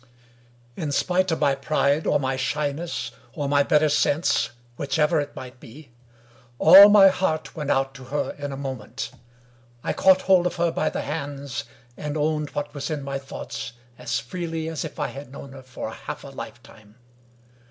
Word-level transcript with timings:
In 0.75 0.91
spite 0.91 1.31
of 1.31 1.39
my 1.39 1.53
pride, 1.53 2.07
or 2.07 2.19
my 2.19 2.35
shyness, 2.35 3.11
or 3.33 3.47
my 3.47 3.61
better 3.61 3.87
sense— 3.87 4.49
^whichever 4.79 5.21
it 5.21 5.35
might 5.35 5.61
me— 5.61 5.91
^all 6.59 6.91
my 6.91 7.09
heart 7.09 7.55
went 7.55 7.69
out 7.69 7.93
to 7.93 8.05
her 8.05 8.31
in 8.39 8.51
a 8.51 8.57
moment. 8.57 9.11
I 9.83 9.93
caught 9.93 10.23
hold 10.23 10.47
of 10.47 10.55
her 10.55 10.71
by 10.71 10.89
the 10.89 11.01
hands, 11.03 11.65
and 11.97 12.17
owned 12.17 12.49
what 12.55 12.73
was 12.73 12.89
in 12.89 13.03
my 13.03 13.19
thoughts, 13.19 13.73
as 13.99 14.17
freely 14.17 14.67
as 14.69 14.83
if 14.83 14.99
I 14.99 15.09
had 15.09 15.31
known 15.31 15.51
her 15.51 15.61
for 15.61 15.91
half 15.91 16.23
a 16.23 16.29
lifetime. 16.29 16.95